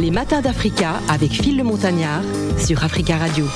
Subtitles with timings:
[0.00, 2.22] Les matins d'Africa avec Phil le Montagnard
[2.56, 3.46] sur Africa Radio.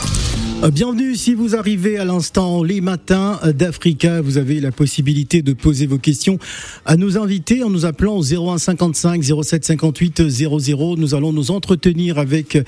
[0.65, 4.20] Euh, bienvenue si vous arrivez à l'instant les matins d'Africa.
[4.20, 6.41] Vous avez la possibilité de poser vos questions
[6.84, 10.96] à nos invités en nous appelant au 0155 0758 00.
[10.96, 12.59] Nous allons nous entretenir avec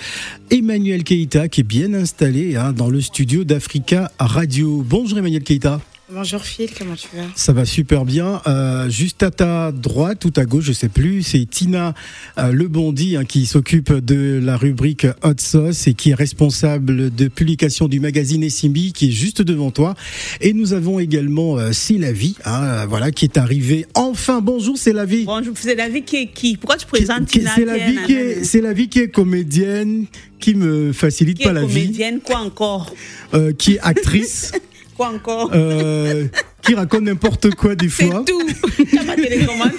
[0.53, 4.85] Emmanuel Keita qui est bien installé hein, dans le studio d'Africa Radio.
[4.89, 5.81] Bonjour Emmanuel Keita.
[6.13, 7.23] Bonjour Phil, comment tu vas?
[7.35, 8.43] Ça va super bien.
[8.47, 11.95] Euh, juste à ta droite ou à gauche, je sais plus, c'est Tina
[12.37, 17.29] euh, Lebondi hein, qui s'occupe de la rubrique Hot Sauce et qui est responsable de
[17.29, 19.95] publication du magazine Essimbi qui est juste devant toi.
[20.43, 24.43] Et nous avons également euh, C'est la vie, hein, voilà, qui est arrivé enfin.
[24.43, 25.25] Bonjour, c'est la vie.
[25.25, 26.59] Bonjour, c'est la vie qui est qui?
[26.59, 30.05] Pourquoi tu présentes Tina C'est la vie qui est, c'est la vie qui est comédienne,
[30.39, 31.85] qui me facilite qui pas la vie.
[31.87, 32.95] Comédienne, quoi encore?
[33.33, 34.53] Euh, Qui est actrice.
[34.97, 36.29] Quoi encore euh,
[36.65, 38.25] Qui raconte n'importe quoi des fois.
[38.27, 38.85] C'est tout.
[38.91, 39.71] Tu as ma télécommande.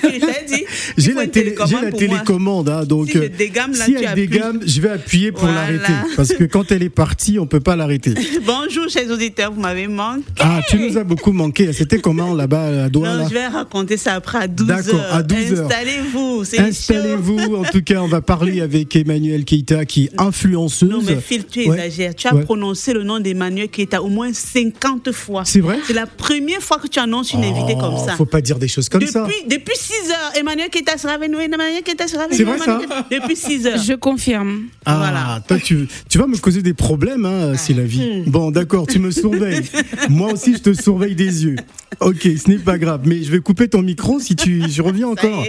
[0.98, 4.90] J'ai la, télé, la télécommande, hein, donc si, dégamme, là, si elle dégamme, je vais
[4.90, 5.62] appuyer pour Voilà.
[5.72, 5.94] l'arrêter.
[6.16, 8.14] Parce que quand elle est partie, on peut pas l'arrêter.
[8.46, 10.22] Bonjour, chers auditeurs, vous m'avez manqué.
[10.40, 11.74] Ah, tu nous as beaucoup manqué.
[11.74, 13.18] C'était comment là-bas à Douala?
[13.24, 15.66] Non, je vais raconter ça après à 12 D'accord, à 12 heures.
[15.66, 17.56] Installez-vous, Installez-vous.
[17.56, 20.90] En tout cas, on va parler avec Emmanuel Keita, qui est influenceuse.
[20.90, 21.76] Non, mais Phil, tu Ouais.
[21.78, 22.16] exagères.
[22.16, 22.44] Tu as Ouais.
[22.44, 25.44] prononcé le nom d'Emmanuel Keita au moins 50 fois.
[25.46, 25.80] C'est vrai?
[25.88, 28.14] C'est la première fois que tu annonces une invitée Oh, comme ça.
[28.16, 29.28] Faut pas dire des choses comme depuis, ça.
[29.50, 31.36] Depuis 6 heures, Emmanuel Keita sera venu.
[31.42, 32.38] Emmanuel Keita sera venu.
[32.38, 33.78] C'est vrai, Emmanuel ça Depuis 6 heures.
[33.84, 34.64] Je confirme.
[34.86, 35.44] Ah, Voilà.
[35.48, 38.24] toi, tu, tu vas me causer des problèmes, hein, c'est la vie.
[38.28, 39.64] Bon, d'accord, tu me surveilles.
[40.10, 41.56] Moi aussi, je te surveille des yeux.
[42.02, 45.08] Ok, ce n'est pas grave, mais je vais couper ton micro si tu, je reviens
[45.08, 45.44] encore.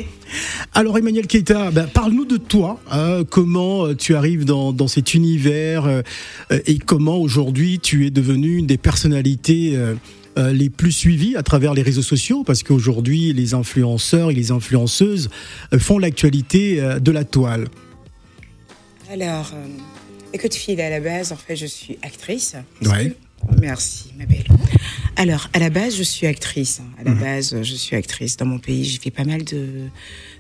[0.74, 2.80] Alors, Emmanuel Keita, ben, parle-nous de toi.
[2.90, 6.02] hein, comment euh, tu arrives dans, dans cet univers euh,
[6.66, 9.72] et comment aujourd'hui tu es devenu une des personnalités.
[9.74, 9.94] euh,
[10.38, 14.50] euh, les plus suivies à travers les réseaux sociaux parce qu'aujourd'hui les influenceurs et les
[14.50, 15.30] influenceuses
[15.72, 17.68] euh, font l'actualité euh, de la toile.
[19.10, 19.52] Alors,
[20.32, 22.56] écoute, Phil, à la base, en fait, je suis actrice.
[22.82, 23.14] Ouais.
[23.60, 24.44] Merci, ma belle.
[25.16, 26.80] Alors, à la base, je suis actrice.
[26.80, 26.90] hein.
[27.00, 27.20] À la Mhm.
[27.20, 28.36] base, je suis actrice.
[28.36, 29.88] Dans mon pays, j'ai fait pas mal de,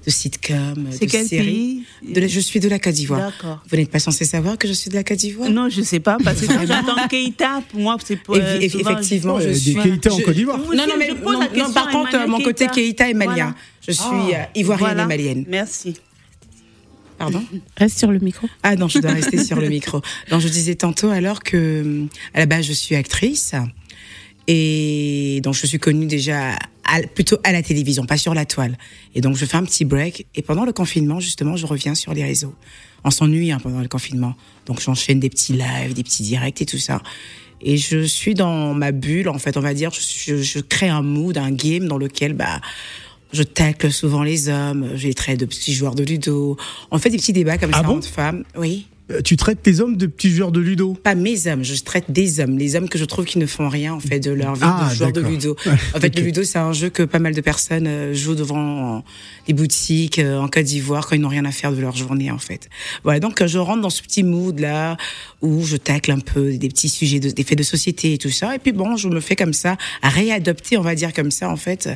[0.04, 1.84] de sitcoms, C'est de quel séries.
[2.02, 2.14] pays?
[2.14, 3.20] De la- je suis de la Côte d'Ivoire.
[3.30, 3.62] D'accord.
[3.68, 5.48] Vous n'êtes pas censé savoir que je suis de la Côte d'Ivoire?
[5.48, 8.14] Non, je sais pas, parce que j'entends Keita, pour moi, c'est.
[8.14, 9.74] Eff- eff- Effectivement, je suis.
[9.74, 10.58] Keita en Côte d'Ivoire.
[10.58, 12.66] Non, non, mais je pose non, la non, question par à contre, Emmanuel mon côté
[12.66, 13.08] Keita.
[13.08, 13.32] Est malien.
[13.34, 13.54] Voilà.
[13.86, 15.02] Je suis euh, ivoirienne Voilà.
[15.04, 15.44] et malienne.
[15.48, 15.94] Merci.
[17.18, 17.42] Pardon
[17.76, 18.46] Reste sur le micro.
[18.62, 20.00] Ah non, je dois rester sur le micro.
[20.30, 22.04] Donc je disais tantôt alors que
[22.34, 23.54] à la base je suis actrice
[24.48, 26.52] et donc je suis connue déjà
[26.84, 28.78] à- plutôt à la télévision, pas sur la toile.
[29.14, 32.14] Et donc je fais un petit break et pendant le confinement justement je reviens sur
[32.14, 32.54] les réseaux.
[33.04, 34.34] On s'ennuie hein, pendant le confinement,
[34.66, 37.02] donc j'enchaîne des petits lives, des petits directs et tout ça.
[37.62, 39.90] Et je suis dans ma bulle en fait, on va dire.
[39.90, 40.00] Je,
[40.36, 42.60] je- je crée un mood, un game dans lequel bah
[43.36, 46.56] je tacle souvent les hommes, j'ai traité de petits joueurs de ludo.
[46.90, 48.44] On fait des petits débats comme Ah ça bon entre femmes.
[48.56, 48.86] Oui.
[49.12, 50.94] Euh, Tu traites tes hommes de petits joueurs de ludo?
[50.94, 53.68] Pas mes hommes, je traite des hommes, les hommes que je trouve qui ne font
[53.68, 55.54] rien en fait de leur vie Ah, de joueurs de ludo.
[55.94, 58.96] En fait, le ludo c'est un jeu que pas mal de personnes euh, jouent devant
[58.96, 59.00] euh,
[59.46, 62.32] les boutiques euh, en Côte d'Ivoire quand ils n'ont rien à faire de leur journée
[62.32, 62.68] en fait.
[63.04, 64.96] Voilà, donc euh, je rentre dans ce petit mood là
[65.40, 68.30] où je tacle un peu des petits sujets, de, des faits de société et tout
[68.30, 68.56] ça.
[68.56, 71.48] Et puis bon, je me fais comme ça, à réadopter, on va dire comme ça
[71.48, 71.88] en fait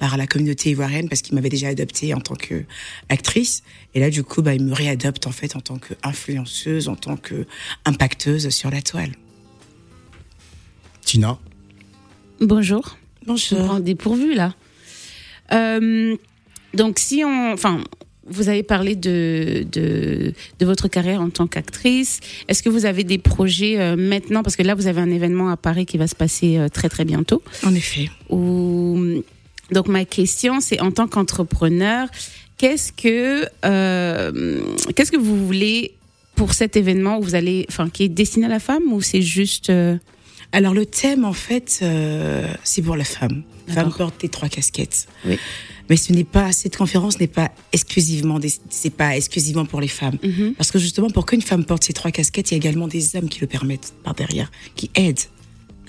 [0.00, 2.64] par la communauté ivoirienne parce qu'ils m'avaient déjà adoptée en tant que
[3.08, 3.62] actrice
[3.94, 6.96] et là du coup bah ils me réadoptent en fait en tant que influenceuse en
[6.96, 7.46] tant que
[7.84, 9.12] impacteuse sur la toile.
[11.04, 11.38] Tina
[12.40, 12.96] Bonjour.
[13.22, 13.58] Je me Bonjour.
[13.66, 14.54] prends dépourvu là.
[15.52, 16.16] Euh,
[16.74, 17.84] donc si on, enfin,
[18.26, 22.20] vous avez parlé de, de, de votre carrière en tant qu'actrice.
[22.48, 24.42] Est-ce que vous avez des projets euh, maintenant?
[24.42, 26.88] Parce que là, vous avez un événement à Paris qui va se passer euh, très
[26.88, 27.42] très bientôt.
[27.64, 28.08] En effet.
[28.30, 29.22] Où-
[29.72, 32.08] Donc ma question, c'est en tant qu'entrepreneur,
[32.60, 34.60] qu'est-ce que euh,
[34.94, 35.94] qu'est-ce que vous voulez
[36.34, 39.22] pour cet événement où vous allez, enfin, qui est destiné à la femme ou c'est
[39.22, 39.96] juste euh,
[40.52, 43.42] Alors le thème en fait euh, c'est pour la femme.
[43.68, 45.06] Femme porte les trois casquettes.
[45.24, 45.38] Oui.
[45.88, 48.38] Mais ce n'est pas cette conférence n'est pas exclusivement
[48.68, 50.18] c'est pas exclusivement pour les femmes.
[50.22, 50.54] Mhm.
[50.56, 53.16] Parce que justement pour qu'une femme porte ces trois casquettes, il y a également des
[53.16, 55.28] hommes qui le permettent par derrière, qui aident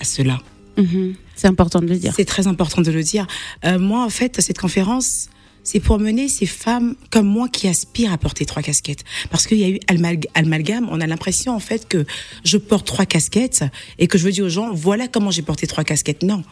[0.00, 0.40] à cela.
[0.78, 1.14] Mhm.
[1.42, 2.12] C'est important de le dire.
[2.14, 3.26] C'est très important de le dire.
[3.64, 5.28] Euh, moi, en fait, cette conférence,
[5.64, 9.02] c'est pour mener ces femmes comme moi qui aspirent à porter trois casquettes.
[9.28, 12.06] Parce qu'il y a eu amalg- amalgame, on a l'impression, en fait, que
[12.44, 13.64] je porte trois casquettes
[13.98, 16.22] et que je veux dire aux gens, voilà comment j'ai porté trois casquettes.
[16.22, 16.44] Non.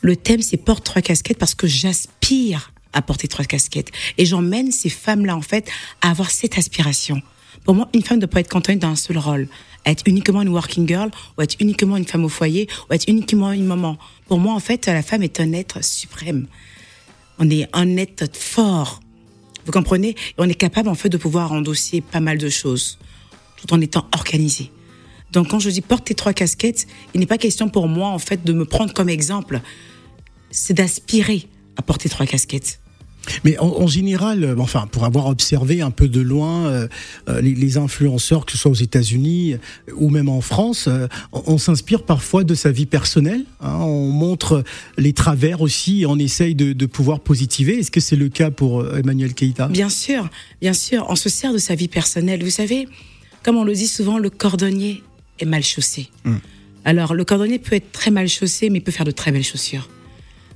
[0.00, 3.90] Le thème, c'est porte trois casquettes parce que j'aspire à porter trois casquettes.
[4.16, 5.68] Et j'emmène ces femmes-là, en fait,
[6.02, 7.20] à avoir cette aspiration.
[7.66, 9.48] Pour moi, une femme ne peut pas être cantonnée d'un seul rôle.
[9.84, 13.50] Être uniquement une working girl, ou être uniquement une femme au foyer, ou être uniquement
[13.50, 13.98] une maman.
[14.28, 16.46] Pour moi, en fait, la femme est un être suprême.
[17.40, 19.00] On est un être fort.
[19.64, 20.14] Vous comprenez?
[20.38, 22.98] On est capable en fait de pouvoir endosser pas mal de choses
[23.56, 24.70] tout en étant organisé.
[25.32, 28.44] Donc quand je dis porte trois casquettes, il n'est pas question pour moi en fait
[28.44, 29.60] de me prendre comme exemple.
[30.52, 32.80] C'est d'aspirer à porter trois casquettes.
[33.44, 36.88] Mais en, en général, euh, enfin, pour avoir observé un peu de loin euh,
[37.28, 39.56] euh, les, les influenceurs, que ce soit aux États-Unis
[39.96, 43.44] ou même en France, euh, on, on s'inspire parfois de sa vie personnelle.
[43.60, 43.76] hein.
[43.80, 44.64] on montre
[44.98, 47.78] les travers aussi et on essaye de, de pouvoir positiver.
[47.78, 49.68] Est-ce que c'est le cas pour Emmanuel Keïta?
[49.68, 50.28] Bien sûr,
[50.60, 52.42] bien sûr, on se sert de sa vie personnelle.
[52.44, 52.88] Vous savez,
[53.42, 55.02] comme on le dit souvent, le cordonnier
[55.38, 56.08] est mal chaussé.
[56.24, 56.36] Mm.
[56.84, 59.44] Alors, le cordonnier peut être très mal chaussé, mais il peut faire de très belles
[59.44, 59.88] chaussures.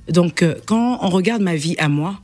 [0.09, 2.21] Donc, euh, quand on regarde ma vie à moi,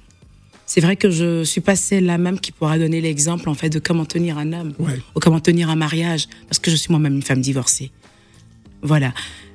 [0.67, 3.79] c'est vrai que je suis pas celle-là même qui pourra donner l'exemple en fait de
[3.79, 4.99] comment tenir un homme Ouais.
[5.15, 7.89] ou comment tenir un mariage, parce que je suis moi-même une femme divorcée.
[8.83, 9.13] Voilà.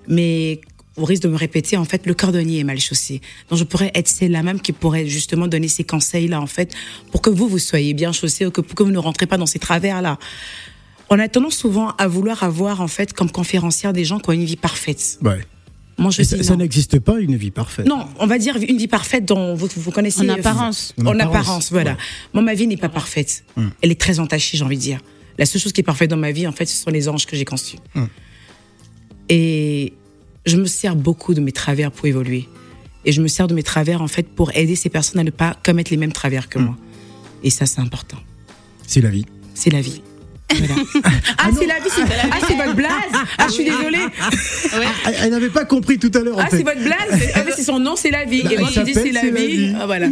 [0.09, 0.61] Mais
[0.97, 3.21] au risque de me répéter, en fait, le cordonnier est mal chaussé.
[3.49, 6.75] Donc, je pourrais être celle-là même qui pourrait justement donner ces conseils-là, en fait,
[7.13, 9.39] pour que vous, vous soyez bien chaussé ou que, pour que vous ne rentrez pas
[9.39, 10.19] dans ces travers-là.
[11.09, 14.33] On a tendance souvent à vouloir avoir, en fait, comme conférencière des gens qui ont
[14.33, 15.19] une vie parfaite.
[15.23, 15.41] Ouais.
[16.03, 17.87] Moi, je Et dis ça n'existe pas une vie parfaite.
[17.87, 20.21] Non, on va dire une vie parfaite dont vous, vous connaissez.
[20.23, 20.95] En apparence.
[21.01, 21.93] En En apparence, apparence, voilà.
[21.93, 21.97] ouais.
[22.35, 23.45] Moi, ma vie n'est pas parfaite.
[23.57, 23.69] Mm.
[23.81, 25.01] Elle est très entachée, j'ai envie de dire.
[25.39, 27.27] La seule chose qui est parfaite dans ma vie, en fait, ce sont les anges
[27.27, 27.77] que j'ai conçus.
[27.95, 28.05] Mm.
[29.29, 29.93] Et
[30.45, 32.49] je me sers beaucoup de mes travers pour évoluer.
[33.05, 35.31] Et je me sers de mes travers, en fait, pour aider ces personnes à ne
[35.31, 36.77] pas commettre les mêmes travers que moi.
[37.43, 38.19] Et ça, c'est important.
[38.87, 39.27] C'est la vie.
[39.55, 40.03] C'est la vie.
[40.59, 40.75] Voilà.
[41.39, 42.91] ah, c'est la vie, c'est ah, c'est votre blague.
[43.39, 43.99] Ah, je suis désolée.
[45.05, 46.37] Ah, Elle n'avait pas compris tout à l'heure.
[46.39, 47.31] Ah, c'est votre blague.
[47.35, 48.43] Ah, mais c'est son nom, c'est la vie.
[48.43, 49.75] Bah, Et moi, dis, c'est la vie.
[49.79, 50.09] Ah, voilà.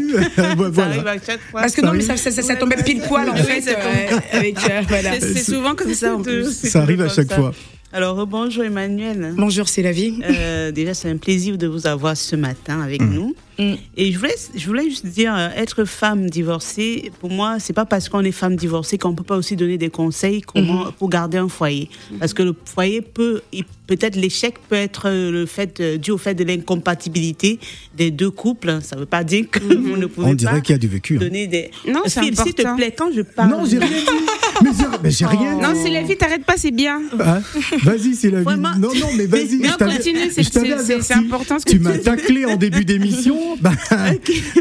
[0.56, 0.74] voilà.
[0.74, 1.60] Ça arrive à chaque fois.
[1.60, 4.18] Parce que Ça non, mais ça, ça, ça, ça tombait pile poil, en fait, euh,
[4.32, 5.20] avec, euh, voilà.
[5.20, 6.50] C'est souvent comme ça en plus.
[6.52, 7.52] Ça arrive à chaque fois.
[7.92, 9.34] Alors, bonjour Emmanuel.
[9.36, 10.20] Bonjour, c'est la vie.
[10.24, 13.34] Euh, déjà, c'est un plaisir de vous avoir ce matin avec nous.
[13.60, 13.74] Mm.
[13.96, 17.84] Et je voulais, je voulais juste dire, euh, être femme divorcée, pour moi, c'est pas
[17.84, 20.92] parce qu'on est femme divorcée qu'on peut pas aussi donner des conseils comment Mm-hmm.
[20.92, 21.90] pour garder un foyer.
[22.18, 23.42] Parce que le foyer peut,
[23.86, 27.58] peut-être l'échec peut être euh, le fait euh, dû au fait de l'incompatibilité
[27.96, 28.78] des deux couples.
[28.82, 30.88] Ça veut pas dire que vous ne pouvez On pas dirait qu'il y a du
[30.88, 31.16] vécu.
[31.16, 31.20] hein.
[31.20, 31.70] donner des.
[31.86, 33.50] Non, c'est s'il te plaît, quand je parle.
[33.50, 33.94] Non, j'ai rien dit.
[34.62, 35.56] Mais j'ai- mais j'ai rien.
[35.60, 37.00] Non, c'est la vie, t'arrêtes pas, c'est bien.
[37.18, 37.40] Hein
[37.82, 38.44] Vas-y, c'est la vie.
[38.44, 38.70] Vraiment.
[38.78, 39.56] Non, non, mais vas-y.
[39.58, 41.06] Mais je on continue, c'est- je t'avais c'est- c'est- averti.
[41.08, 43.36] c'est important ce que Tu tu m'as taclé en début d'émission.
[43.60, 43.72] Bah,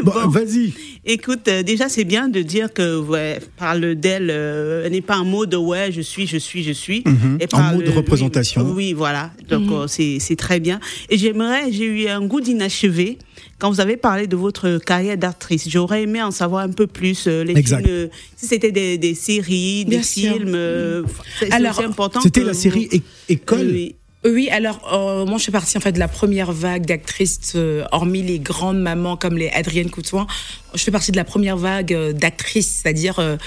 [0.02, 0.28] bon, bon.
[0.28, 0.72] vas-y.
[1.06, 5.16] Écoute, euh, déjà, c'est bien de dire que, ouais, parle d'elle, euh, elle n'est pas
[5.16, 7.02] un mot de ouais, je suis, je suis, je suis.
[7.06, 7.38] Mhm.
[7.40, 8.62] Et Un mot de représentation.
[8.62, 9.30] Oui, oui, voilà.
[9.48, 10.78] Donc, euh, c'est c'est très bien.
[11.08, 13.18] Et j'aimerais, j'ai eu un goût d'inachevé
[13.60, 15.68] quand vous avez parlé de votre carrière d'actrice.
[15.68, 17.26] J'aurais aimé en savoir un peu plus.
[17.28, 17.82] euh, les Exact.
[17.84, 20.54] films, euh, si c'était des, des séries, des Bien films.
[20.54, 21.02] euh,
[21.38, 21.52] c'est
[21.84, 22.20] important.
[22.20, 23.68] C'était la série École.
[23.70, 23.94] Oui.
[24.22, 27.84] Oui, alors euh, moi je fais partie en fait de la première vague d'actrices, euh,
[27.90, 30.26] hormis les grandes mamans comme les Adrienne Coutoin,
[30.74, 33.38] je fais partie de la première vague euh, d'actrices, c'est-à-dire euh,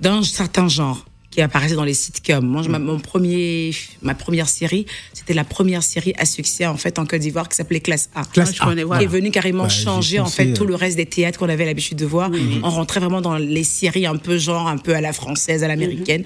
[0.00, 2.44] d'un certain genre qui apparaissait dans les sitcoms.
[2.44, 3.70] Moi, je- ma, mon premier,
[4.02, 7.54] ma première série, c'était la première série à succès en fait en Côte d'Ivoire qui
[7.56, 8.24] s'appelait Classe A.
[8.24, 8.74] Classe Ah, A.
[8.84, 8.98] voilà.
[8.98, 11.48] qui est venu carrément Bah, changer en fait tout euh, le reste des théâtres qu'on
[11.48, 12.30] avait l'habitude de voir.
[12.64, 15.68] On rentrait vraiment dans les séries un peu genre un peu à la française, à
[15.68, 16.24] l'américaine.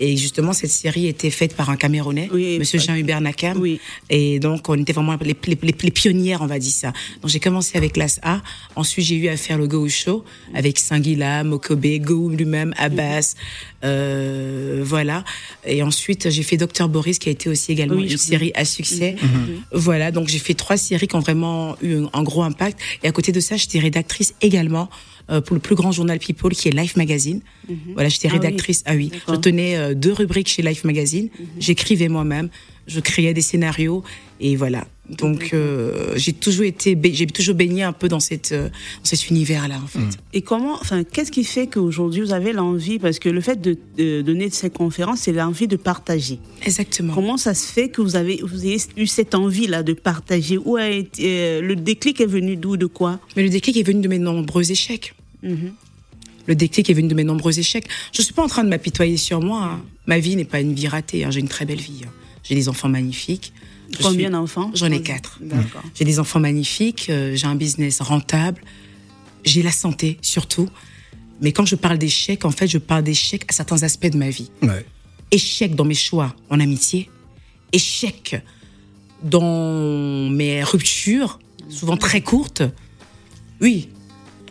[0.00, 3.58] Et justement cette série était faite par un Camerounais, Oui, Monsieur Jean-Hubert Nakam.
[3.60, 3.78] Oui.
[4.08, 6.92] Et donc on était vraiment les, les, les- les pionnières, on va dire ça.
[7.20, 8.40] Donc j'ai commencé avec classe A.
[8.74, 10.24] Ensuite j'ai eu à faire le Go Show
[10.54, 13.34] avec Sangila, Mokobe, Go lui-même, Abbas,
[13.84, 14.45] euh,
[14.82, 15.24] voilà.
[15.66, 18.64] Et ensuite j'ai fait Docteur Boris qui a été aussi également Oui, une série à
[18.64, 19.16] succès.
[19.72, 22.78] Voilà, donc j'ai fait trois séries qui ont vraiment eu un, gros impact.
[23.02, 24.88] Et à côté de ça, j'étais rédactrice également
[25.30, 27.40] euh, pour le plus grand journal People qui est Life Magazine.
[27.94, 28.38] Voilà, j'étais Ah oui.
[28.38, 28.82] rédactrice.
[28.86, 31.28] Ah oui, je tenais euh, deux rubriques chez Life Magazine.
[31.58, 32.48] J'écrivais moi-même,
[32.86, 34.02] je créais des scénarios
[34.40, 34.86] et voilà.
[35.08, 39.28] Donc euh, j'ai toujours été, j'ai toujours baigné un peu dans cette, euh, dans cet
[39.30, 40.18] univers-là en fait.
[40.32, 43.78] Et comment, enfin, qu'est-ce qui fait qu'aujourd'hui vous avez l'envie, parce que le fait de,
[43.96, 46.40] de donner ces conférences, c'est l'envie de partager.
[46.64, 47.14] Exactement.
[47.14, 50.58] Comment ça se fait que vous avez, vous ayez eu cette envie-là de partager?
[50.58, 53.20] Où a été euh, le déclic est venu d'où, de quoi?
[53.36, 55.14] Mais le déclic est venu de mes nombreux échecs.
[55.44, 55.72] Mhm.
[56.46, 57.86] Le déclic est venu de mes nombreux échecs.
[58.12, 59.62] Je suis pas en train de m'apitoyer sur moi.
[59.64, 59.82] hein.
[60.06, 61.24] Ma vie n'est pas une vie ratée.
[61.24, 61.30] hein.
[61.30, 62.02] J'ai une très belle vie.
[62.04, 62.10] hein.
[62.48, 63.52] J'ai des enfants magnifiques.
[64.02, 65.38] Combien d'enfants J'en ai quatre.
[65.40, 65.82] D'accord.
[65.94, 67.06] J'ai des enfants magnifiques.
[67.08, 68.62] euh, j'ai un business rentable.
[69.44, 70.68] J'ai la santé surtout.
[71.40, 74.30] Mais quand je parle d'échecs, en fait, je parle d'échecs à certains aspects de ma
[74.30, 74.50] vie.
[74.62, 74.84] Ouais.
[75.30, 77.10] Échec dans mes choix en amitié,
[77.72, 78.40] échec
[79.22, 81.38] dans mes ruptures,
[81.68, 82.62] souvent très courtes.
[83.60, 83.88] Oui,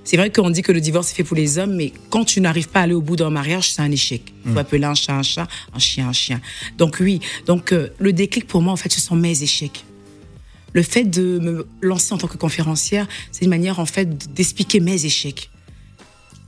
[0.05, 2.39] c'est vrai qu'on dit que le divorce est fait pour les hommes, mais quand tu
[2.39, 4.21] n'arrives pas à aller au bout d'un mariage, c'est un échec.
[4.45, 6.39] Il faut appeler un chat un chat, un chien un chien.
[6.77, 9.83] Donc oui, donc euh, le déclic pour moi, en fait, ce sont mes échecs.
[10.73, 14.79] Le fait de me lancer en tant que conférencière, c'est une manière en fait d'expliquer
[14.79, 15.49] mes échecs.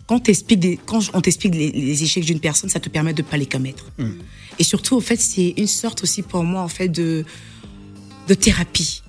[0.05, 3.21] quand, t'expliques des- quand on t'explique les, les échecs d'une personne, ça te permet de
[3.23, 3.85] pas les commettre.
[4.59, 7.25] Et surtout, en fait, c'est une sorte aussi pour moi, en fait, de,
[8.27, 9.01] de thérapie.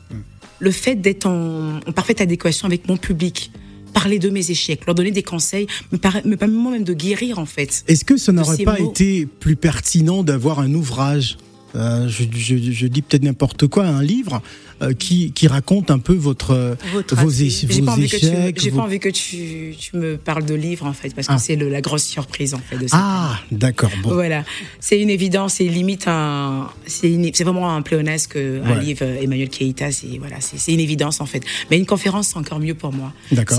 [0.58, 3.52] Le fait d'être en, en parfaite adéquation avec mon public,
[3.92, 7.46] parler de mes échecs, leur donner des conseils, me, me permet moi-même de guérir, en
[7.46, 7.84] fait.
[7.88, 8.90] Est-ce que ça n'aurait pas mots.
[8.90, 11.36] été plus pertinent d'avoir un ouvrage
[11.76, 14.40] euh, je, je- je dis peut-être n'importe quoi, un livre
[14.80, 18.26] euh, qui, qui raconte un peu votre, euh, Votre vos, J'ai pas envie que tu,
[18.26, 18.60] me- échecs.
[18.60, 21.32] j'ai vos- pas envie que tu, tu me parles de livres, en fait, parce que
[21.34, 21.38] Ah.
[21.38, 23.90] c'est la grosse surprise, en fait, de cette Ah, d'accord.
[24.02, 24.14] Bon.
[24.14, 24.44] Voilà,
[24.80, 27.08] c'est une évidence, c'est limite un, c'est
[27.42, 28.80] vraiment un pléonasque, un Ouais.
[28.84, 31.42] livre Emmanuel Keita, c'est voilà, c'est c'est une évidence en fait.
[31.70, 33.12] Mais une conférence, c'est encore mieux pour moi.
[33.32, 33.58] D'accord.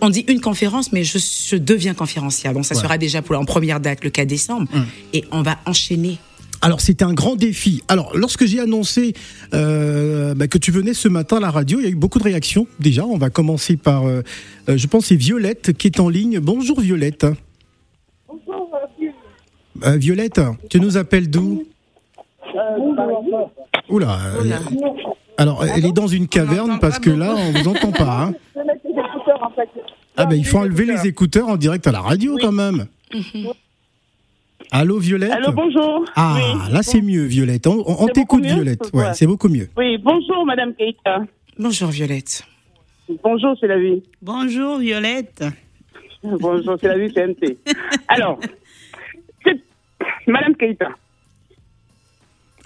[0.00, 2.52] On dit une conférence, mais je, je deviens conférencière.
[2.52, 2.80] Donc ça Ouais.
[2.80, 2.84] Hum.
[2.84, 4.68] sera déjà pour en première date le 4 décembre,
[5.12, 6.18] et on va enchaîner.
[6.64, 7.82] Alors c'était un grand défi.
[7.88, 9.14] Alors lorsque j'ai annoncé
[9.52, 12.18] euh, bah, que tu venais ce matin à la radio, il y a eu beaucoup
[12.20, 12.66] de réactions.
[12.78, 14.22] Déjà, on va commencer par, euh,
[14.68, 16.38] euh, je pense, c'est Violette qui est en ligne.
[16.38, 17.26] Bonjour Violette.
[19.84, 20.40] Euh, Violette,
[20.70, 21.64] tu nous appelles d'où?
[23.88, 24.18] Oula.
[24.36, 24.58] euh,
[25.38, 28.22] alors, elle est dans une caverne parce que là, on vous entend pas.
[28.28, 28.34] hein.
[30.16, 32.86] Ah ben, il faut enlever les écouteurs en direct à la radio quand même.
[34.70, 36.04] Allô Violette Allô, bonjour.
[36.14, 36.72] Ah, Oui.
[36.72, 37.66] là c'est mieux, Violette.
[37.66, 37.76] On,
[38.08, 38.90] t'écoute, beaucoup mieux Violette.
[38.94, 39.12] Ouais.
[39.14, 39.68] C'est beaucoup mieux.
[39.76, 41.20] Oui, bonjour, Madame Keita.
[41.58, 42.44] Bonjour Violette.
[43.22, 44.02] Bonjour, c'est la vie.
[44.22, 45.44] Bonjour Violette.
[46.22, 47.58] Bonjour, c'est la vie CNT.
[48.08, 48.38] Alors,
[49.44, 49.60] c'est-
[50.26, 50.88] Madame Keita,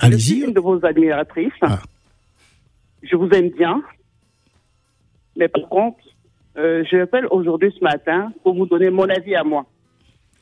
[0.03, 0.41] je suis Allez-y.
[0.45, 1.53] une de vos admiratrices.
[1.63, 1.81] Ah.
[3.03, 3.83] Je vous aime bien.
[5.37, 5.99] Mais par contre,
[6.59, 9.67] euh, je appelle aujourd'hui, ce matin, pour vous donner mon avis à moi.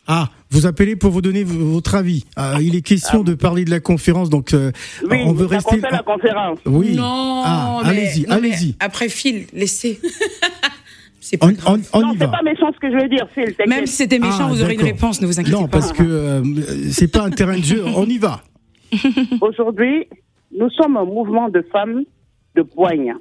[0.06, 2.24] Ah, vous appelez pour vous donner votre avis.
[2.36, 4.70] Ah, il est question de parler de la conférence, donc euh,
[5.10, 5.76] Oui, on veut rester.
[5.80, 6.58] concerne la conférence.
[6.66, 6.94] Oui.
[6.94, 8.76] Non, Ah, mais- allez-y, non, mais allez-y.
[8.80, 9.98] Après Phil, laissez.
[11.20, 11.80] c'est pas On, grave.
[11.92, 12.32] on- on non, y c'est va.
[12.32, 13.66] pas méchant ce que je veux dire, Phil, t'inquiète.
[13.68, 15.78] Même si c'était méchant, Ah, vous aurez une réponse, ne vous inquiétez Non, pas.
[15.78, 16.42] parce que euh,
[16.90, 17.82] c'est pas un terrain de jeu.
[17.96, 18.42] On y va.
[19.40, 20.06] Aujourd'hui,
[20.56, 22.02] nous sommes un mouvement de femmes
[22.54, 23.14] de poigne.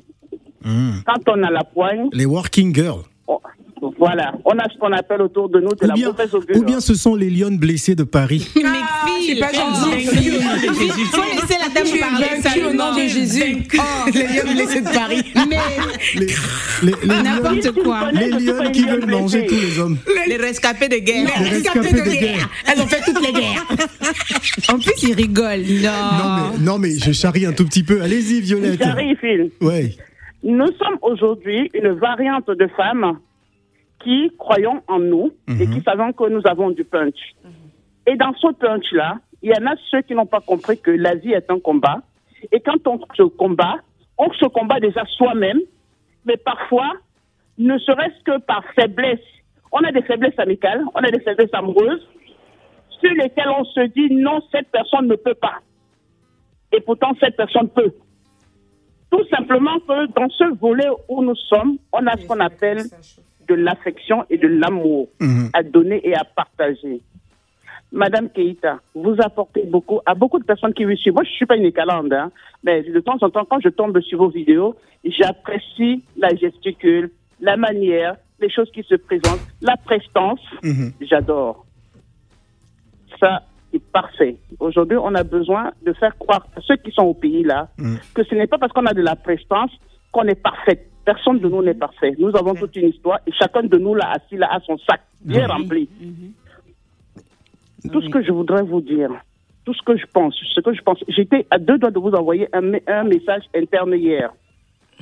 [0.63, 0.91] Hmm.
[1.05, 3.01] Quand on a la poigne, Les working girls.
[3.97, 6.55] Voilà, on a ce qu'on appelle autour de nous de Ou la bien, mauvaise augure.
[6.57, 8.47] ou bien ce sont les lionnes blessées de Paris.
[8.55, 8.61] Mais
[9.25, 10.05] c'est pas gentil.
[10.07, 12.63] Faut laisser la dame parler.
[12.63, 13.63] au nom de Jésus.
[13.77, 15.23] Oh, les lions blessés de Paris.
[15.49, 15.57] Mais
[16.15, 16.25] Les,
[16.83, 18.11] les, les N'importe lionnes, quoi.
[18.11, 19.97] les lionnes qui veulent manger tous les hommes.
[20.27, 21.29] Les rescapés de guerre.
[21.41, 22.49] Les rescapés de guerre.
[22.71, 23.65] Elles ont fait toutes les guerres.
[24.69, 25.61] en plus, il rigole.
[25.61, 25.89] Non.
[25.91, 28.01] Non mais, non mais je charrie un tout petit peu.
[28.01, 28.79] Allez-y Violette.
[28.81, 29.49] J'arrive, Phil.
[29.61, 29.95] Ouais.
[30.43, 33.17] Nous sommes aujourd'hui une variante de femmes
[34.03, 37.35] qui croyons en nous et qui savons que nous avons du punch.
[38.05, 41.15] Et dans ce punch-là, il y en a ceux qui n'ont pas compris que la
[41.15, 42.01] vie est un combat.
[42.51, 43.75] Et quand on se combat,
[44.17, 45.59] on se combat déjà soi-même,
[46.25, 46.91] mais parfois,
[47.57, 49.19] ne serait-ce que par faiblesse.
[49.71, 52.07] On a des faiblesses amicales, on a des faiblesses amoureuses,
[52.99, 55.59] sur lesquelles on se dit non, cette personne ne peut pas.
[56.71, 57.93] Et pourtant, cette personne peut.
[59.11, 62.81] Tout simplement que dans ce volet où nous sommes, on a ce qu'on appelle
[63.47, 65.49] de l'affection et de l'amour Mhm.
[65.53, 67.01] à donner et à partager.
[67.91, 71.13] Madame Keita, vous apportez beaucoup à beaucoup de personnes qui vous suivent.
[71.13, 72.31] Moi, je suis pas une écalande, hein,
[72.63, 77.55] mais de temps en temps, quand je tombe sur vos vidéos, j'apprécie la gesticule, la
[77.55, 80.41] manière, les choses qui se présentent, la prestance.
[80.63, 80.91] Mhm.
[81.01, 81.65] J'adore.
[83.19, 84.37] Ça, c'est parfait.
[84.59, 87.99] Aujourd'hui, on a besoin de faire croire à ceux qui sont au pays là Mhm.
[88.15, 89.71] que ce n'est pas parce qu'on a de la prestance
[90.11, 90.87] qu'on est parfait.
[91.05, 92.13] Personne de nous n'est parfait.
[92.17, 95.01] Nous avons toute une histoire et chacun de nous là assis là a son sac
[95.21, 95.89] bien rempli.
[97.91, 99.09] Tout ce que je voudrais vous dire,
[99.65, 102.11] tout ce que je pense, ce que je pense, j'étais à deux doigts de vous
[102.11, 104.33] envoyer un, un message interne hier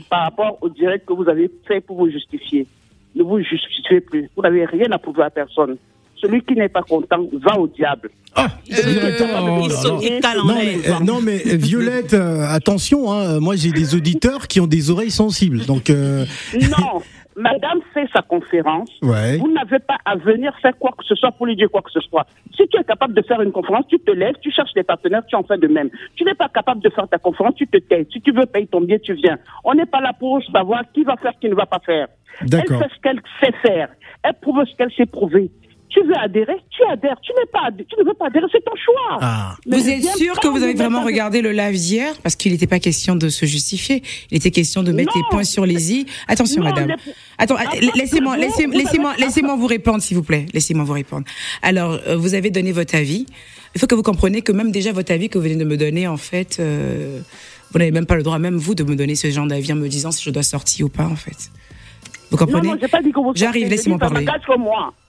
[0.09, 2.67] par rapport au direct que vous avez fait pour vous justifier.
[3.15, 4.29] Ne vous justifiez plus.
[4.35, 5.77] Vous n'avez rien à prouver à personne.
[6.21, 8.09] Celui qui n'est pas content va au diable.
[8.35, 10.55] Ah, Non l'air.
[10.55, 14.67] mais, euh, non mais euh, Violette, euh, attention, hein, moi j'ai des auditeurs qui ont
[14.67, 16.23] des oreilles sensibles, donc euh,
[16.53, 17.01] Non,
[17.35, 18.89] madame fait sa conférence.
[19.01, 19.37] ouais.
[19.37, 21.91] Vous n'avez pas à venir faire quoi que ce soit pour lui dire quoi que
[21.91, 22.25] ce soit.
[22.55, 25.23] Si tu es capable de faire une conférence, tu te lèves, tu cherches des partenaires,
[25.27, 25.89] tu en fais de même.
[26.15, 28.07] Tu n'es pas capable de faire ta conférence, tu te tais.
[28.13, 29.37] Si tu veux payer ton billet, tu viens.
[29.65, 32.07] On n'est pas là pour savoir qui va faire, qui ne va pas faire.
[32.41, 32.49] Elle
[32.79, 33.89] fait ce qu'elle sait faire.
[34.23, 35.51] Elle prouve ce qu'elle sait prouver.
[35.91, 37.17] Tu veux adhérer, tu adhères.
[37.21, 39.17] Tu n'es pas, tu ne veux pas adhérer, c'est ton choix.
[39.19, 39.55] Ah.
[39.67, 42.65] Mais Vous êtes sûr que vous avez vraiment regardé le live d'hier Parce qu'il n'était
[42.65, 44.01] pas question de se justifier.
[44.31, 45.21] Il était question de mettre Non.
[45.21, 46.05] les points sur les i.
[46.29, 46.95] Attention, Non, madame.
[47.37, 47.57] Attends,
[47.95, 50.45] laissez-moi, laissez, vous laissez-moi, laissez-moi vous répondre, s'il vous plaît.
[50.53, 51.25] Laissez-moi vous répondre.
[51.61, 53.25] Alors, euh, vous avez donné votre avis.
[53.75, 55.75] Il faut que vous compreniez que même déjà votre avis que vous venez de me
[55.77, 57.19] donner, en fait, euh,
[57.71, 59.77] vous n'avez même pas le droit, même vous, de me donner ce genre d'avis en
[59.77, 61.51] me disant si je dois sortir ou pas, en fait.
[62.31, 64.25] Vous comprenez Non, non, j'ai pas dit que vous J'arrive, laissez-moi parler.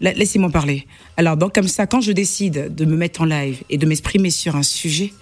[0.01, 0.87] La- Laissez-moi parler.
[1.17, 4.31] Alors, donc, comme ça, quand je décide de me mettre en live et de m'exprimer
[4.31, 5.13] sur un sujet,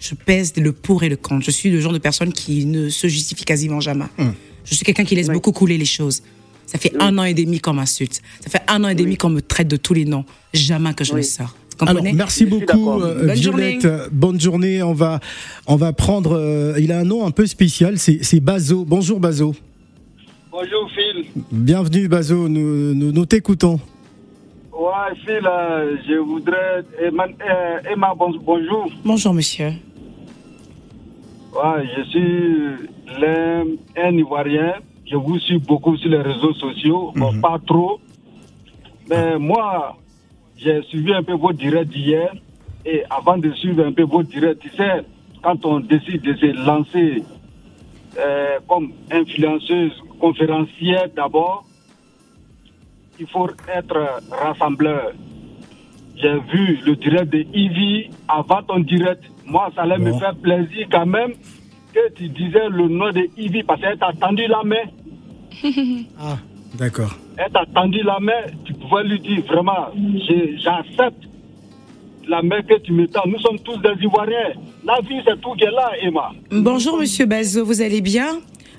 [0.00, 1.44] je pèse le pour et le contre.
[1.44, 4.06] Je suis le genre de personne qui ne se justifie quasiment jamais.
[4.64, 5.34] Je suis quelqu'un qui laisse Oui.
[5.34, 6.22] beaucoup couler les choses.
[6.66, 8.22] Ça fait un an et demi qu'on m'insulte.
[8.40, 10.24] Ça fait un an et demi qu'on me traite de tous les noms.
[10.54, 11.18] Jamais que je Oui.
[11.18, 11.54] le sors.
[11.80, 13.82] Alors, comprenez merci beaucoup, euh, Bonne Violette.
[13.82, 14.06] journée.
[14.12, 14.82] Bonne journée.
[14.82, 15.20] On va,
[15.66, 16.36] on va prendre.
[16.38, 17.98] euh, il a un nom un peu spécial.
[17.98, 18.84] C'est c'est Bazo.
[18.86, 19.54] Bonjour, Bazo.
[20.52, 21.24] Bonjour Phil.
[21.50, 22.46] Bienvenue, Bazo.
[22.48, 23.80] Nous, nous, nous t'écoutons.
[24.72, 26.82] Ouais, Phil, euh, je voudrais.
[27.00, 28.90] Emma, euh, Emma, bon- bonjour.
[29.04, 29.72] Bonjour, monsieur.
[31.54, 32.88] Ouais, je suis
[33.96, 34.74] un Ivoirien.
[35.10, 37.12] Je vous suis beaucoup sur les réseaux sociaux.
[37.16, 37.98] Bon, pas trop.
[39.08, 39.96] Mais moi,
[40.58, 42.32] j'ai suivi un peu vos directs d'hier.
[42.84, 45.02] Et avant de suivre un peu vos directs, tu sais,
[45.42, 47.22] quand on décide de se lancer
[48.18, 49.92] euh, comme influenceuse,
[50.26, 51.64] conférencière d'abord,
[53.18, 53.48] il faut
[53.78, 53.98] être
[54.30, 55.12] rassembleur.
[56.16, 59.22] J'ai vu le direct de Ivy avant ton direct.
[59.44, 60.14] Moi, ça allait Bon.
[60.14, 61.32] me faire plaisir quand même
[61.94, 64.86] que tu disais le nom de Ivy parce qu'elle t'a tendu la main.
[66.20, 66.38] Ah,
[66.78, 67.14] d'accord.
[67.36, 68.42] Elle t'a tendu la main.
[68.64, 69.88] Tu pouvais lui dire vraiment,
[70.64, 71.24] j'accepte
[72.28, 73.26] la main que tu me tends.
[73.26, 74.52] Nous sommes tous des Ivoiriens.
[74.84, 76.30] La vie, c'est tout qui est là, Emma.
[76.50, 77.64] Bonjour, monsieur Bazo.
[77.64, 78.30] Vous allez bien?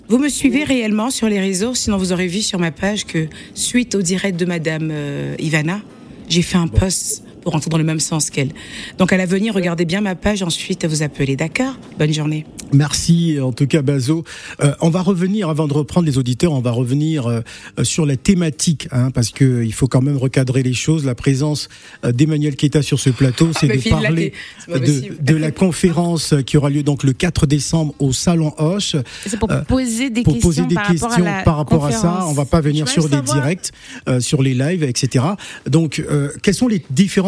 [0.09, 3.27] Vous me suivez réellement sur les réseaux Sinon, vous aurez vu sur ma page que,
[3.53, 5.81] suite au direct de madame euh, Ivana,
[6.27, 8.49] j'ai fait un post pour entrer dans le même sens qu'elle.
[8.97, 11.73] Donc, à l'avenir, regardez bien ma page, ensuite vous appelez, d'accord?
[11.99, 12.45] Bonne journée.
[12.71, 14.23] Merci en tout cas Bazo.
[14.61, 17.41] Euh, on va revenir avant de reprendre les auditeurs, on va revenir euh,
[17.79, 21.05] euh, sur la thématique hein, parce que il faut quand même recadrer les choses.
[21.05, 21.69] La présence
[22.03, 24.33] d'Emmanuel Keta sur ce plateau, c'est mais de parler
[24.67, 28.95] de, la conférence qui aura lieu donc le 4 décembre au Salon Hoche.
[29.27, 31.57] C'est pour Euh, poser des pour questions poser des par questions rapport à la par
[31.57, 32.25] rapport à ça.
[32.27, 33.71] On va pas venir sur des savoir- directs,
[34.07, 35.25] euh, sur les lives, etc.
[35.67, 36.83] Donc, euh, quelles sont les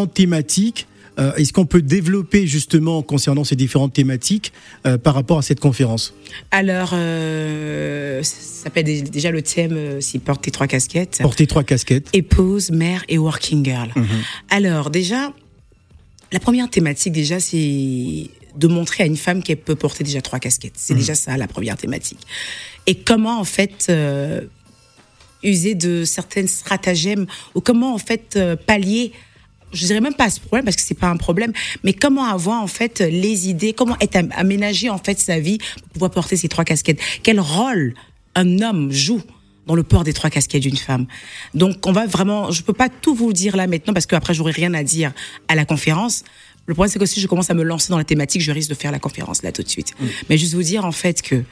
[0.05, 4.51] différentes thématiques euh, Est-ce qu'on peut développer justement concernant ces différentes thématiques
[4.85, 6.13] euh, par rapport à cette conférence?
[6.51, 11.19] Alors, euh, ça s'appelle dé- déjà le thème, euh, s'il porte tes trois casquettes.
[11.21, 12.09] Porter trois casquettes.
[12.13, 13.93] épouse, mère et working girl.
[14.49, 15.31] Alors déjà,
[16.33, 20.39] la première thématique déjà, c'est de montrer à une femme qu'elle peut porter déjà trois
[20.39, 20.75] casquettes.
[20.75, 22.19] C'est déjà ça la première thématique.
[22.87, 23.89] Et comment en fait
[25.43, 29.11] user de certaines stratagèmes ou comment en fait pallier
[29.73, 31.51] je dirais même pas ce problème parce que c'est pas un problème,
[31.83, 35.57] mais comment avoir en fait les idées, comment être am- aménager en fait sa vie
[35.57, 36.99] pour pouvoir porter ces trois casquettes?
[37.23, 37.93] Quel rôle
[38.35, 39.21] un homme joue
[39.67, 41.07] dans le port des trois casquettes d'une femme?
[41.53, 44.51] Donc on va vraiment, je peux pas tout vous dire là maintenant parce qu'après j'aurai
[44.51, 45.11] rien à dire
[45.47, 46.23] à la conférence.
[46.67, 48.69] Le problème c'est que si je commence à me lancer dans la thématique, je risque
[48.69, 49.93] de faire la conférence là tout de suite.
[50.29, 51.43] Mais juste vous dire en fait que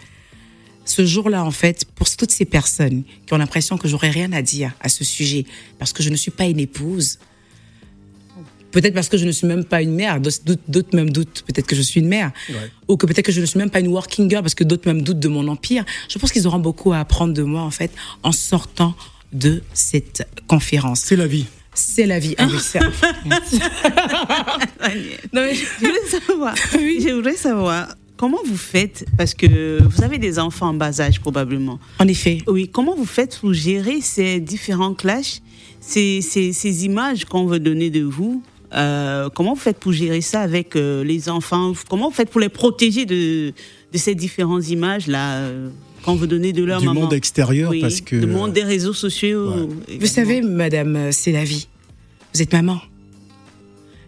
[0.86, 4.42] ce jour-là, en fait, pour toutes ces personnes qui ont l'impression que j'aurais rien à
[4.42, 5.46] dire à ce sujet,
[5.80, 7.20] parce que je ne suis pas une épouse,
[8.74, 11.76] peut-être parce que je ne suis même pas une mère, d'autres même doutent peut-être que
[11.76, 12.32] je suis une mère,
[12.90, 14.88] ou que peut-être que je ne suis même pas une working girl, parce que d'autres
[14.88, 15.86] même doutent de mon empire.
[16.10, 17.92] Je pense qu'ils auront beaucoup à apprendre de moi, en fait,
[18.24, 18.94] en sortant
[19.32, 21.00] de cette conférence.
[21.00, 21.46] C'est la vie.
[21.76, 22.36] C'est la vie.
[22.38, 22.80] Ah oui, c'est-
[25.34, 26.56] Non, mais je voulais savoir.
[26.74, 31.20] Je voudrais savoir comment vous faites, parce que vous avez des enfants en bas âge
[31.20, 31.80] probablement.
[32.00, 32.40] en effet.
[32.48, 35.42] Oui, comment vous faites pour gérer ces différents clashs,
[35.82, 40.22] ces, ces, ces images qu'on veut donner de vous euh, Comment vous faites pour gérer
[40.22, 41.74] ça avec euh, les enfants?
[41.90, 43.54] Comment vous faites pour les protéger de,
[43.94, 45.70] de ces différentes images-là euh,
[46.04, 47.02] qu'on veut donner de leur Du maman?
[47.02, 49.50] monde extérieur, Oui, parce que- Du monde des réseaux sociaux.
[49.52, 49.62] Ouais.
[49.62, 50.08] Vous également.
[50.08, 51.68] savez, madame, c'est la vie.
[52.34, 52.80] Vous êtes maman.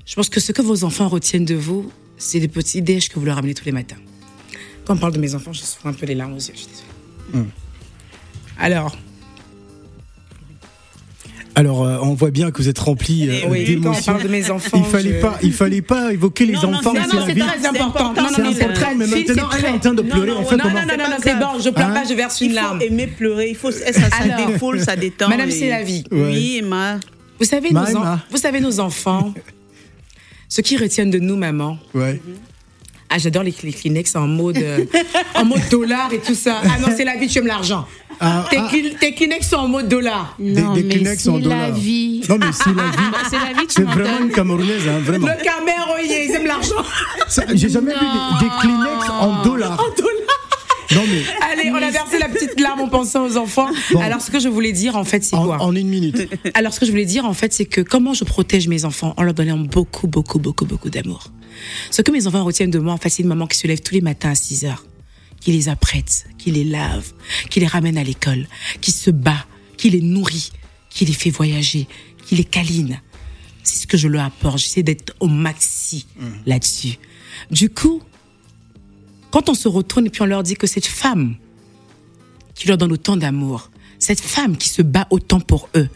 [0.05, 3.17] Je pense que ce que vos enfants retiennent de vous, c'est les petits déj que
[3.19, 3.95] vous leur amenez tous les matins.
[4.85, 6.59] Quand on parle de mes enfants, je souffre un peu les larmes aux yeux, je
[6.59, 7.45] suis désolée.
[8.57, 8.95] Alors,
[11.57, 14.17] Alors, euh, on voit bien que vous êtes rempli euh, Eh oui, on d'émotions.
[14.21, 16.93] de mes enfants, Il fallait je- pas, il fallait pas évoquer les Non, non, enfants.
[16.93, 18.13] c'est- non, très important.
[18.13, 20.01] Non, non, C'est non, important, c'est- mais maintenant c'est elle est en très- train de
[20.01, 20.27] Non, pleurer.
[20.27, 22.47] non, non, non, non, non, non, C'est bon, je pleure Hein pas, je verse une
[22.47, 22.81] Il faut larme.
[22.81, 25.29] aimer pleurer, il faut, ça, ça Alors, défoule, ça détend.
[25.29, 26.03] Madame, et- c'est la vie.
[26.11, 26.99] Oui, Emma.
[27.39, 27.99] Vous savez, Ma, nos,
[28.31, 29.33] vous savez, nos enfants,
[30.49, 32.19] ce qui retiennent de nous, maman, Ouais.
[33.07, 34.83] Ah, j'adore les, les Kleenex en mode, euh,
[35.35, 36.59] en mode dollar et tout ça.
[36.65, 37.85] Ah non, c'est la vie, tu aimes l'argent.
[38.19, 38.69] Ah, tes, ah.
[38.99, 40.35] Tes Kleenex sont en mode dollar.
[40.39, 42.21] Non, des mais Kleenex en c'est la vie.
[42.29, 42.97] Non, mais c'est la vie.
[43.29, 45.27] C'est la vie, tu C'est vraiment une Camerounaise, hein, vraiment.
[45.27, 46.75] Le Camer, oh ils aiment l'argent.
[47.53, 49.79] J'ai jamais vu des, des Kleenex en dollars.
[49.79, 50.15] En dollars.
[50.93, 53.67] Non, mais Allez, on a versé la petite larme en pensant aux enfants.
[53.91, 53.99] Bon.
[54.01, 56.29] Alors, ce que je voulais dire, en fait, c'est en, quoi en une minute.
[56.53, 59.13] Alors, ce que je voulais dire, en fait, c'est que comment je protège mes enfants
[59.17, 61.31] en leur donnant beaucoup, beaucoup, beaucoup, beaucoup d'amour?
[61.89, 63.81] Ce que mes enfants retiennent de moi, en fait, c'est une maman qui se lève
[63.81, 64.85] tous les matins à 6 heures,
[65.45, 67.13] qui les apprête, qui les lave,
[67.51, 68.47] qui les ramène à l'école,
[68.81, 69.45] qui se bat,
[69.77, 70.51] qui les nourrit,
[70.89, 71.87] qui les fait voyager,
[72.25, 72.99] qui les câline.
[73.61, 74.57] C'est ce que je leur apporte.
[74.57, 76.07] J'essaie d'être au maxi
[76.47, 76.97] là-dessus.
[77.51, 78.01] Du coup,
[79.29, 81.35] quand on se retourne et puis on leur dit que cette femme
[82.55, 85.89] qui leur donne autant d'amour, cette femme qui se bat autant pour eux,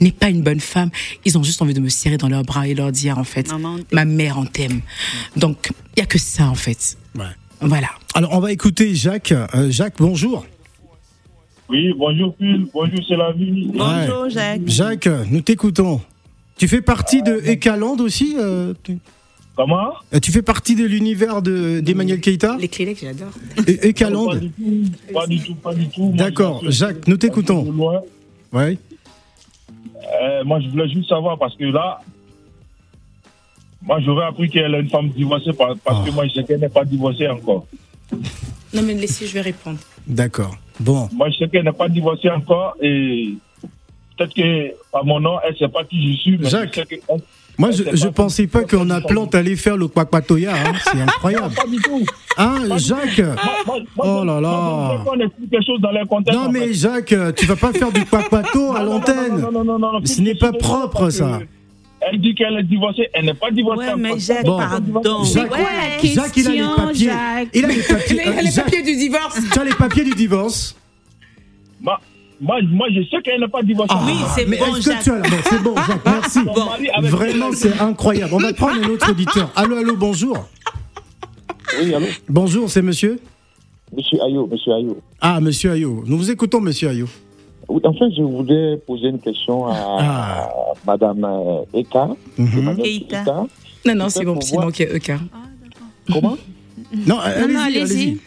[0.00, 0.90] n'est pas une bonne femme,
[1.26, 3.48] ils ont juste envie de me serrer dans leurs bras et leur dire en fait,
[3.48, 4.80] Maman, ma mère en t'aime.
[5.36, 6.96] Donc, il y a que ça en fait.
[7.14, 7.26] Ouais.
[7.60, 7.88] Voilà.
[8.14, 9.32] Alors, on va écouter Jacques.
[9.32, 10.46] Euh, Jacques, bonjour.
[11.68, 13.70] Oui, bonjour Phil, bonjour c'est la vie.
[13.74, 14.30] Bonjour, Ouais.
[14.30, 14.60] Jacques.
[14.66, 16.00] Jacques, nous t'écoutons.
[16.56, 18.98] Tu fais partie de Ekaland aussi euh, tu,
[19.54, 19.90] Comment?
[20.14, 23.28] Euh, tu fais partie de l'univers de- d'Emmanuel Keita Les Kleenex, j'adore.
[23.58, 26.02] E- Ekaland Pas du tout, pas du tout, pas du tout.
[26.04, 26.62] Moi, D'accord.
[26.68, 27.64] Jacques, nous t'écoutons.
[28.52, 28.78] Ouais.
[30.22, 32.00] Euh, moi, je voulais juste savoir parce que là,
[33.88, 36.14] moi, j'aurais appris qu'elle est une femme divorcée par- parce que Ah.
[36.14, 37.66] moi, je sais qu'elle n'est pas divorcée encore.
[38.74, 39.78] Non, mais laissez, je vais répondre.
[40.06, 40.54] D'accord.
[40.78, 41.08] Bon.
[41.12, 43.34] Moi, je sais qu'elle n'est pas divorcée encore et
[44.16, 46.38] peut-être que par mon nom, elle ne sait pas qui je suis.
[46.38, 46.70] Mais Jacques.
[46.74, 47.20] je sais que elle-
[47.60, 50.52] Moi, je, pas pensais pas qu'en appelant, t'allais faire le Kwakpatoya.
[50.54, 50.72] Hein.
[50.84, 51.54] C'est incroyable.
[51.54, 52.04] Pas du tout.
[52.36, 53.18] Hein, Jacques?
[53.18, 55.04] Moi, moi, moi, Oh là là.
[56.08, 56.20] qu'on.
[56.32, 56.72] Non, mais.
[56.72, 59.38] Jacques, tu vas pas faire du Kwakpato à l'antenne.
[59.40, 61.40] non, non, non, non, non, Ce n'est pas propre, que ça.
[62.00, 63.08] Elle dit qu'elle est divorcée.
[63.12, 63.86] Elle n'est pas divorcée.
[63.88, 64.18] Ouais, mais.
[64.18, 64.58] Jacques, Bon.
[64.58, 65.24] pardon.
[65.24, 65.50] Jacques,
[66.04, 67.06] Jacques, il a les papiers.
[67.06, 68.20] Jacques Il a les papiers.
[68.24, 69.38] Il a euh, les papiers du divorce.
[69.52, 70.76] tu as les papiers du divorce.
[71.80, 71.98] Moi,
[72.40, 73.94] moi, moi, je sais qu'elle n'est pas divorcée.
[74.06, 75.02] Oui, c'est Mais bon, Jacques.
[75.02, 75.18] tu as...
[75.18, 76.38] Bon, c'est bon, Jacques, merci.
[77.10, 78.32] Vraiment, c'est incroyable.
[78.34, 79.50] On va prendre un autre auditeur.
[79.56, 80.48] Allô, allô, bonjour.
[81.80, 83.18] Oui, allô Bonjour, c'est monsieur?
[83.94, 85.00] Monsieur Ayo, monsieur Ayo.
[85.20, 86.04] Ah, monsieur Ayo.
[86.06, 87.06] Nous vous écoutons, monsieur Ayo.
[87.68, 90.48] Oui, En fait, je voulais poser une question à Ah.
[90.86, 92.08] Madame euh, Eka.
[92.38, 92.76] Mhm.
[92.76, 93.18] Keita.
[93.18, 93.46] Keita.
[93.86, 95.12] Non, non, c'est Peut-être mon pour petit voir- nom qui est EK.
[96.12, 96.36] Comment?
[97.06, 97.80] Non, allez-y, non, allez-y.
[97.82, 98.18] allez-y.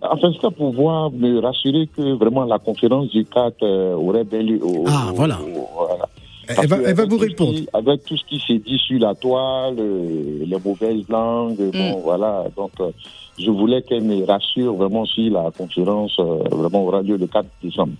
[0.00, 4.42] Enfin, c'est pour pouvoir me rassurer que vraiment la conférence du 4 euh, aurait bien
[4.42, 4.60] lieu.
[4.62, 5.38] au- Ah, au- voilà.
[5.40, 6.08] au- voilà.
[6.48, 7.52] Elle va, elle va vous répondre.
[7.54, 11.70] qui- avec tout ce qui s'est dit sur la toile, euh, les mauvaises langues, Mm.
[11.70, 12.44] bon, voilà.
[12.56, 12.90] Donc, euh,
[13.38, 17.46] je voulais qu'elle me rassure vraiment si la conférence euh, vraiment aura lieu le 4
[17.62, 17.92] décembre.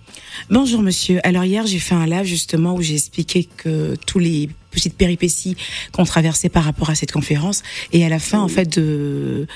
[0.49, 1.19] Bonjour monsieur.
[1.23, 5.55] Alors hier j'ai fait un live justement où j'ai expliqué que tous les petites péripéties
[5.91, 9.47] qu'on traversait par rapport à cette conférence et à la fin en fait de de,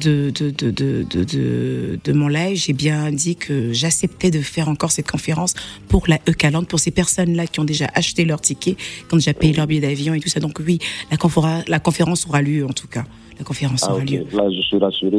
[0.00, 4.68] de, de, de, de, de, de mon live, j'ai bien dit que j'acceptais de faire
[4.68, 5.54] encore cette conférence
[5.88, 9.34] pour la E-Calende, pour ces personnes-là qui ont déjà acheté leur ticket, qui ont déjà
[9.34, 10.40] payé leur billet d'avion et tout ça.
[10.40, 10.78] Donc oui,
[11.10, 13.04] la, conféra- la conférence aura lieu en tout cas.
[13.38, 14.10] La conférence Ah, aura ok.
[14.10, 14.24] lieu.
[14.32, 15.10] Là, je suis rassuré.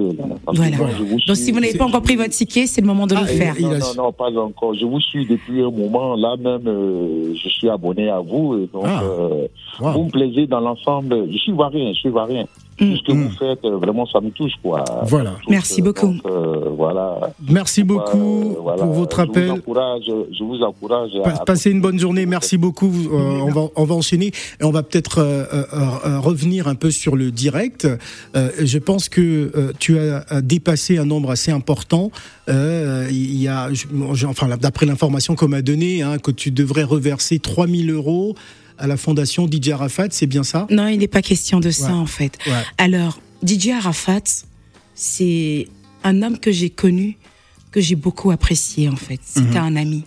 [0.47, 0.77] Voilà.
[0.77, 3.13] moi, Donc suis- si vous n'avez pas encore pris votre ticket, c'est le moment de
[3.15, 3.53] Ah, le et- faire.
[3.59, 4.73] il Non, non, non, pas encore.
[4.73, 6.15] Je vous suis depuis un moment.
[6.15, 8.57] Là même, euh, je suis abonné à vous.
[8.63, 9.03] Et donc, Ah.
[9.03, 9.47] euh,
[9.79, 9.91] Wow.
[9.91, 11.31] vous me plaisez dans l'ensemble.
[11.31, 12.45] Je suis varien, je suis varien.
[12.79, 12.91] Mm.
[12.91, 13.23] Tout ce que Mm.
[13.23, 14.83] vous faites, euh, vraiment, ça me touche, quoi.
[15.03, 15.35] Voilà.
[15.49, 16.13] Merci euh, beaucoup.
[16.13, 17.31] donc, euh, voilà.
[17.49, 18.83] Merci beaucoup Euh, voilà.
[18.83, 19.51] pour votre Je vous appel.
[19.51, 21.09] encourage, je vous encourage.
[21.23, 22.91] Pa- à- Passez une bonne journée, merci beaucoup.
[23.11, 24.27] Euh, on, va, on va enchaîner
[24.59, 25.63] et on va peut-être euh, euh,
[26.05, 27.87] euh, revenir un peu sur le direct.
[28.35, 32.11] Euh, je pense que euh, tu as as dépassé un nombre assez important.
[32.49, 33.69] Euh, il y a,
[34.27, 38.35] enfin, d'après l'information qu'on m'a donnée, hein, que tu devrais reverser 3000 euros
[38.77, 40.67] à la fondation DJ Arafat, c'est bien ça?
[40.69, 41.93] Non, il n'est pas question de ça Ouais.
[41.93, 42.37] en fait.
[42.45, 42.63] Ouais.
[42.77, 44.21] Alors, Didier Arafat,
[44.95, 45.67] c'est
[46.03, 47.17] un homme que j'ai connu,
[47.71, 49.19] que j'ai beaucoup apprécié en fait.
[49.23, 50.03] C'était un ami.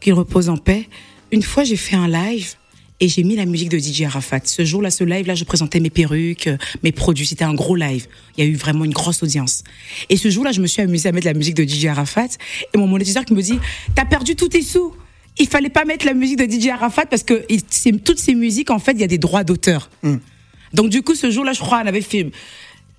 [0.00, 0.88] Qu'il repose en paix.
[1.32, 2.54] Une fois, j'ai fait un live
[3.00, 4.40] et j'ai mis la musique de DJ Arafat.
[4.44, 6.48] Ce jour-là, ce live-là, je présentais mes perruques,
[6.82, 7.26] mes produits.
[7.26, 8.06] C'était un gros live.
[8.36, 9.62] Il y a eu vraiment une grosse audience.
[10.08, 12.28] Et ce jour-là, je me suis amusée à mettre la musique de DJ Arafat.
[12.74, 13.58] Et mon monétiseur qui me dit,
[13.94, 14.94] t'as perdu tous tes sous.
[15.38, 17.46] Il fallait pas mettre la musique de DJ Arafat parce que
[18.04, 19.90] toutes ces musiques, en fait, il y a des droits d'auteur.
[20.72, 22.30] Donc du coup, ce jour-là, je crois, on avait fait,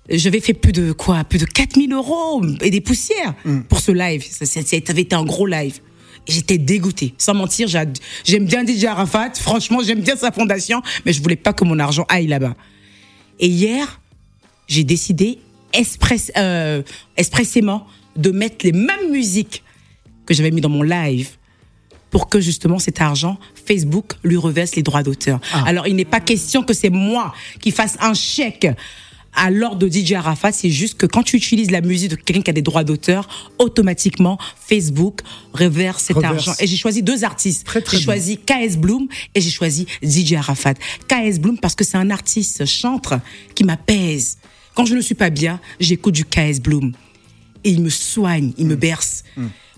[0.08, 3.34] j'avais fait plus de quoi, plus de 4000 euros et des poussières
[3.68, 4.24] pour ce live.
[4.28, 5.80] Ça, ça, ça avait été un gros live.
[6.28, 7.14] J'étais dégoûtée.
[7.18, 9.32] Sans mentir, j'aime bien DJ Arafat.
[9.34, 12.54] Franchement, j'aime bien sa fondation, mais je voulais pas que mon argent aille là-bas.
[13.40, 14.00] Et hier,
[14.68, 15.38] j'ai décidé
[15.72, 16.82] express, euh,
[17.16, 19.64] expressément de mettre les mêmes musiques
[20.26, 21.30] que j'avais mis dans mon live
[22.12, 25.40] pour que justement cet argent, Facebook lui reverse les droits d'auteur.
[25.66, 28.68] Alors il n'est pas question que c'est moi qui fasse un chèque
[29.34, 32.42] à l'ordre de DJ Arafat, c'est juste que quand tu utilises la musique de quelqu'un
[32.42, 35.20] qui a des droits d'auteur, automatiquement Facebook
[35.54, 36.48] reverse cet Reverse.
[36.48, 36.54] argent.
[36.60, 37.64] Et j'ai choisi deux artistes.
[37.64, 40.74] Très, très J'ai choisi KS Bloom et j'ai choisi DJ Arafat.
[41.08, 43.20] KS Bloom parce que c'est un artiste chantre
[43.54, 44.36] qui m'apaise.
[44.74, 46.92] Quand je ne suis pas bien, j'écoute du KS Bloom
[47.64, 49.24] et il me soigne, il me berce.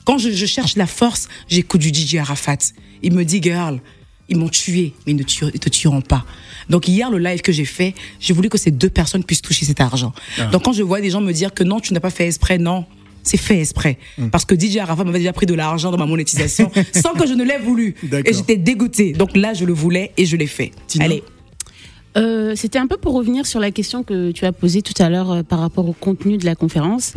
[0.05, 2.59] Quand je, je cherche la force, j'écoute du DJ Arafat.
[3.03, 3.81] Il me dit, girl,
[4.29, 6.25] ils m'ont tué, mais ils ne tuer- ils te tueront pas.
[6.71, 9.67] Donc hier, le live que j'ai fait, j'ai voulu que ces deux personnes puissent toucher
[9.67, 10.12] cet argent.
[10.53, 12.57] Donc quand je vois des gens me dire que non, tu n'as pas fait exprès,
[12.59, 12.87] non,
[13.27, 13.99] C'est fait exprès.
[14.19, 14.29] Mm.
[14.29, 17.33] Parce que DJ Arafat m'avait déjà pris de l'argent dans ma monétisation sans que je
[17.33, 17.95] ne l'ai voulu.
[18.27, 19.12] Et j'étais dégoûtée.
[19.12, 20.73] Donc là, je le voulais et je l'ai fait.
[20.87, 21.23] Tina Allez.
[22.16, 25.09] Euh, C'était un peu pour revenir sur la question que tu as posée tout à
[25.11, 27.14] l'heure euh, par rapport au contenu de la conférence.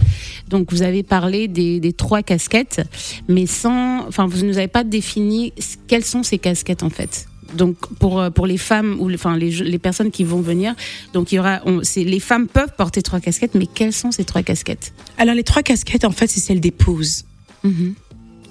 [0.50, 2.82] Donc, vous avez parlé des, des trois casquettes,
[3.28, 5.54] mais sans, enfin, vous ne nous avez pas défini
[5.88, 7.28] quelles sont ces casquettes en fait.
[7.56, 10.76] Donc, pour euh, pour les femmes ou les- enfin les, les personnes qui vont venir,
[11.14, 14.26] donc il y aura, on, les femmes peuvent porter trois casquettes, mais quelles sont ces
[14.26, 14.94] trois casquettes?
[15.18, 17.24] Alors, les trois casquettes, en fait, c'est celle d'épouse.
[17.64, 17.94] Mhm.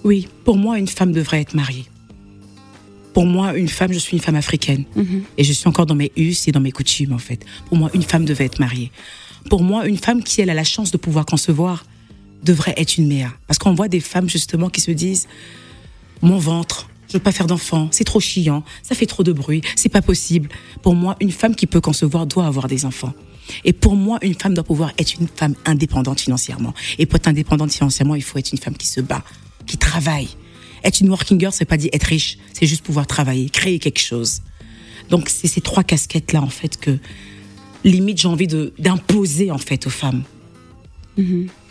[0.04, 1.84] Oui, pour moi, une femme devrait être mariée.
[3.16, 4.84] Pour moi, une femme, je suis une femme africaine.
[4.94, 5.22] Mhm.
[5.38, 7.46] Et je suis encore dans mes us et dans mes coutumes, en fait.
[7.64, 8.92] Pour moi, une femme devait être mariée.
[9.48, 11.86] Pour moi, une femme qui, elle, a la chance de pouvoir concevoir,
[12.42, 13.32] devrait être une mère.
[13.46, 15.28] Parce qu'on voit des femmes, justement, qui se disent
[16.20, 19.62] Mon ventre, je veux pas faire d'enfant, c'est trop chiant, ça fait trop de bruit,
[19.76, 20.50] c'est pas possible.
[20.82, 23.14] Pour moi, une femme qui peut concevoir doit avoir des enfants.
[23.64, 26.74] Et pour moi, une femme doit pouvoir être une femme indépendante financièrement.
[26.98, 29.24] Et pour être indépendante financièrement, il faut être une femme qui se bat,
[29.64, 30.28] qui travaille.
[30.86, 33.98] Être une working girl, c'est pas dire être riche, c'est juste pouvoir travailler, créer quelque
[34.00, 34.40] chose.
[35.10, 36.92] Donc c'est ces trois casquettes là en fait que
[37.84, 40.22] limite j'ai envie de d'imposer en fait aux femmes.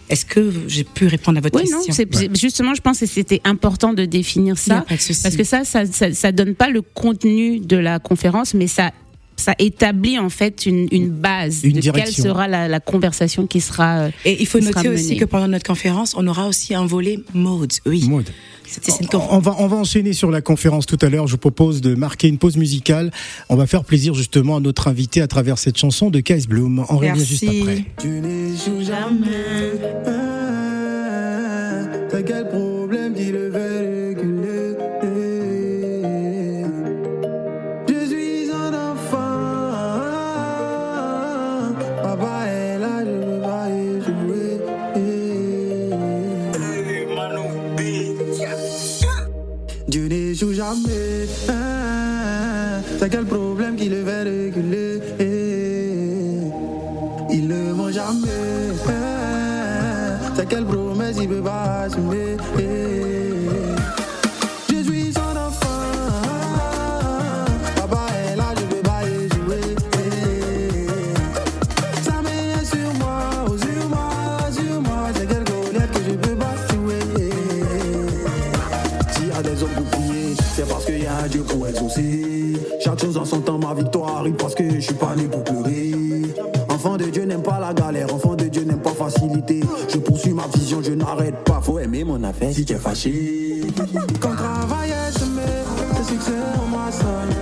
[0.10, 2.06] Est-ce que j'ai pu répondre à votre Oui, question?
[2.28, 4.82] non, justement, je pense que c'était important de définir ça.
[4.82, 4.86] de.
[5.24, 8.92] Parce que ça, ça, ça, ça donne pas le contenu de la conférence, mais ça,
[9.36, 12.06] ça établit en fait une, une base Une de direction.
[12.24, 14.02] quelle sera la, la conversation qui sera.
[14.02, 15.18] euh, Et il faut noter aussi menée.
[15.18, 17.74] que pendant notre conférence, on aura aussi un volet mode.
[17.88, 18.08] Oui.
[18.08, 18.30] Maud.
[19.30, 21.28] On va, on va enchaîner sur la conférence tout à l'heure.
[21.28, 23.12] Je vous propose de marquer une pause musicale.
[23.50, 26.86] On va faire plaisir justement à notre invité à travers cette chanson de Kais Bloom.
[26.90, 27.86] On revient juste après.
[28.00, 29.76] Tu n'échoues jamais.
[86.86, 89.60] Enfant de Dieu n'aime pas la galère, enfant de Dieu n'aime pas facilité.
[89.90, 91.60] Je poursuis ma vision, je n'arrête pas.
[91.60, 93.62] Faut aimer mon affaire si tu es fâché.
[94.20, 95.42] Quand travail est semé,
[95.98, 97.35] le succès en sonne.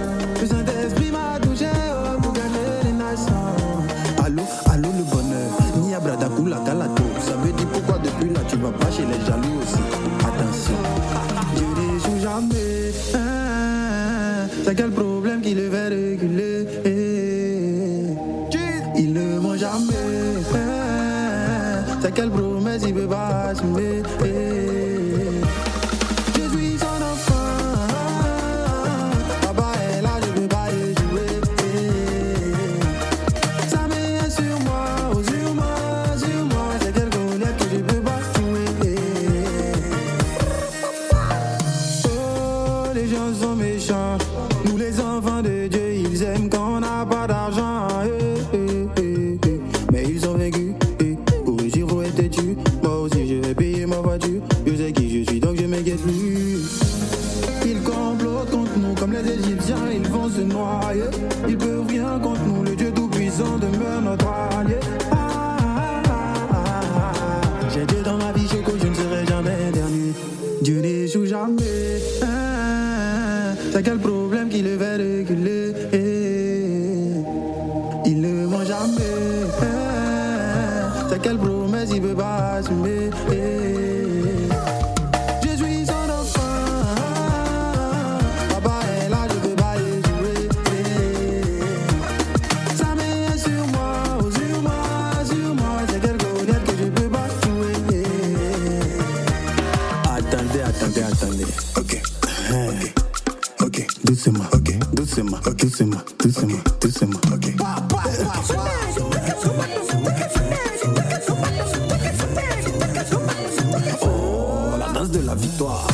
[115.64, 115.93] Fly.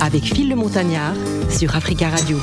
[0.00, 1.14] Avec Phil le Montagnard
[1.50, 2.38] sur Africa Radio.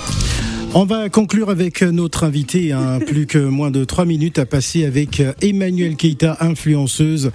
[0.73, 4.83] On va conclure avec notre invité, hein, plus que moins de trois minutes à passer
[4.83, 7.31] avec Emmanuel Keita, influenceuse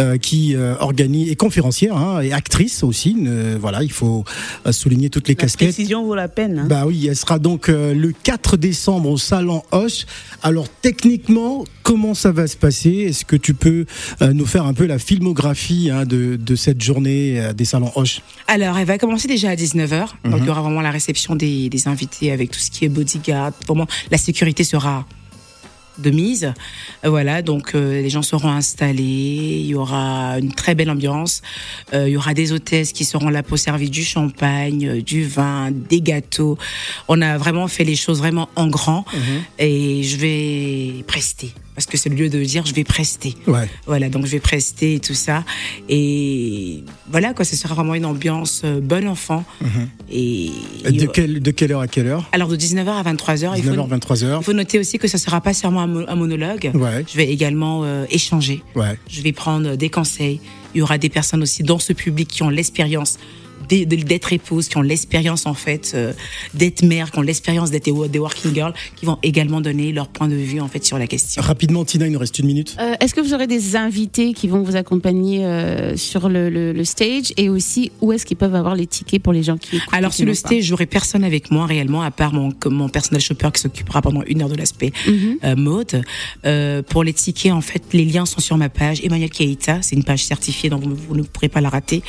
[0.00, 3.14] euh, qui euh, organise et conférencière hein, et actrice aussi.
[3.26, 4.24] Euh, voilà, il faut
[4.72, 5.68] souligner toutes les La casquettes.
[5.68, 6.60] précision vaut la peine.
[6.60, 6.66] hein.
[6.68, 10.06] Bah oui, elle sera donc euh, le 4 décembre au Salon Hoche.
[10.42, 12.90] Alors techniquement, comment ça va se passer?
[13.08, 13.84] Est-ce que tu peux
[14.22, 17.92] euh, nous faire un peu la filmographie hein, de, de cette journée euh, des Salons
[17.94, 18.22] Hoche?
[18.48, 20.00] Alors, elle va commencer déjà à 19h.
[20.00, 20.38] Donc, Mhm.
[20.40, 23.52] il y aura vraiment la réception des, des invités avec tout ce qui est bodyguard.
[23.66, 25.06] Vraiment, la sécurité sera
[26.00, 26.52] de mise.
[27.04, 29.60] Euh, Voilà, donc euh, les gens seront installés.
[29.60, 31.42] Il y aura une très belle ambiance.
[31.92, 35.70] Euh, il y aura des hôtesses qui seront là pour servir du champagne, du vin,
[35.70, 36.58] des gâteaux.
[37.08, 39.04] On a vraiment fait les choses vraiment en grand.
[39.58, 41.52] Et je vais prester.
[41.80, 43.34] Parce que c'est le lieu de dire je vais prester.
[43.46, 43.66] Ouais.
[43.86, 45.44] Voilà, donc je vais prester et tout ça.
[45.88, 49.44] Et voilà, quoi, ce sera vraiment une ambiance euh, bon enfant.
[50.12, 50.50] Et
[50.84, 52.28] De, quelle, de quelle heure à quelle heure?
[52.32, 54.38] Alors de 19h à 23h, il faut, 19h, 23h.
[54.40, 56.70] il faut noter aussi que ce ne sera pas seulement un, mo- un monologue.
[56.74, 57.02] Ouais.
[57.10, 58.62] Je vais également euh, échanger.
[58.74, 58.98] Ouais.
[59.08, 60.40] Je vais prendre des conseils.
[60.74, 63.18] Il y aura des personnes aussi dans ce public qui ont l'expérience
[63.70, 66.12] d'être épouse, qui ont l'expérience en fait euh,
[66.54, 70.28] d'être mère, qui ont l'expérience d'être des working girls, qui vont également donner leur point
[70.28, 71.42] de vue en fait sur la question.
[71.42, 72.76] Rapidement, Tina, il nous reste une minute.
[72.80, 76.72] Euh, Est-ce que vous aurez des invités qui vont vous accompagner euh, sur le, le-
[76.72, 77.32] le stage?
[77.36, 80.10] Et aussi où est-ce qu'ils peuvent avoir les tickets pour les gens qui écoutent Alors
[80.10, 83.50] qui sur le stage, j'aurai personne avec moi réellement, à part mon, mon personnel shopper
[83.54, 86.02] qui s'occupera pendant une heure de l'aspect euh, mode.
[86.44, 89.82] Euh, pour les tickets, en fait, les liens sont sur ma page Emmanuel Keita.
[89.82, 92.02] C'est une page certifiée, donc vous, vous ne pourrez pas la rater.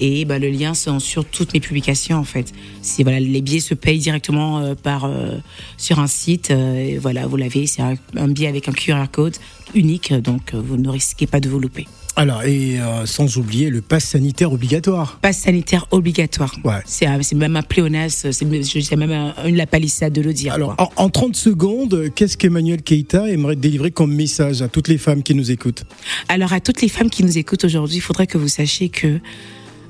[0.00, 2.52] Et bah, le lien sont sur toutes mes publications, en fait.
[2.80, 5.36] C'est voilà, les billets se payent directement euh, par euh,
[5.76, 6.50] sur un site.
[6.50, 7.66] euh, et voilà, vous l'avez.
[7.66, 9.36] C'est un, un billet avec un QR code
[9.74, 11.86] unique, donc vous ne risquez pas de vous louper.
[12.14, 15.18] Alors, et sans oublier le pass sanitaire obligatoire.
[15.22, 16.54] Passe sanitaire obligatoire.
[16.62, 16.74] Ouais.
[16.84, 20.52] C'est même un pléonasme, c'est même un- une la palissade de le dire.
[20.52, 24.98] Alors, en, en 30 secondes, qu'est-ce qu'Emmanuel Keita aimerait délivrer comme message à toutes les
[24.98, 25.84] femmes qui nous écoutent?
[26.28, 29.18] Alors à toutes les femmes qui nous écoutent aujourd'hui, il faudrait que vous sachiez que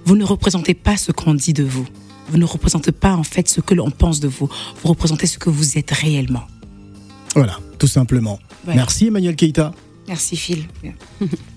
[0.05, 1.87] vous ne représentez pas ce qu'on dit de vous.
[2.29, 4.49] Vous ne représentez pas en fait ce que l'on pense de vous.
[4.83, 6.45] Vous représentez ce que vous êtes réellement.
[7.35, 8.39] Voilà, tout simplement.
[8.67, 9.73] Merci Emmanuel Keita.
[10.09, 10.65] Merci Phil.